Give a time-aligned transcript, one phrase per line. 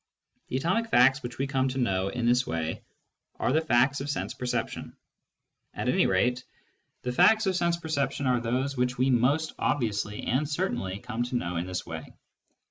[0.47, 2.81] The atomic facts which we come to know in this way
[3.39, 4.97] are the facts of sense perception;
[5.75, 6.43] at any rate,,
[7.03, 11.35] the facts of sense perception are those which we most obviously and certainly come to
[11.35, 12.15] know in this way.